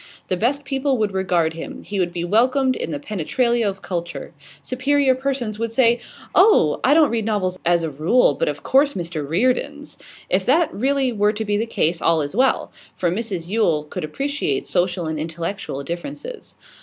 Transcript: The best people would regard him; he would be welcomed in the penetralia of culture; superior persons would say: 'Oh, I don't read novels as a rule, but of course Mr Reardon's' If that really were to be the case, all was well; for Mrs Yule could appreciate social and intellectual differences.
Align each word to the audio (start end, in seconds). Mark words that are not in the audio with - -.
The 0.29 0.35
best 0.35 0.65
people 0.65 0.97
would 0.97 1.13
regard 1.13 1.53
him; 1.53 1.83
he 1.83 1.99
would 1.99 2.11
be 2.11 2.23
welcomed 2.23 2.75
in 2.75 2.89
the 2.89 2.97
penetralia 2.99 3.69
of 3.69 3.83
culture; 3.83 4.33
superior 4.63 5.13
persons 5.13 5.59
would 5.59 5.71
say: 5.71 5.99
'Oh, 6.33 6.79
I 6.83 6.95
don't 6.95 7.11
read 7.11 7.23
novels 7.25 7.59
as 7.67 7.83
a 7.83 7.91
rule, 7.91 8.33
but 8.33 8.49
of 8.49 8.63
course 8.63 8.95
Mr 8.95 9.23
Reardon's' 9.29 9.99
If 10.31 10.43
that 10.47 10.73
really 10.73 11.11
were 11.11 11.33
to 11.33 11.45
be 11.45 11.55
the 11.55 11.67
case, 11.67 12.01
all 12.01 12.17
was 12.17 12.35
well; 12.35 12.71
for 12.95 13.11
Mrs 13.11 13.47
Yule 13.47 13.83
could 13.83 14.03
appreciate 14.03 14.65
social 14.65 15.05
and 15.05 15.19
intellectual 15.19 15.83
differences. 15.83 16.55